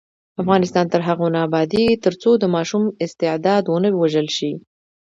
[0.41, 4.51] افغانستان تر هغو نه ابادیږي، ترڅو د ماشوم استعداد ونه وژل شي.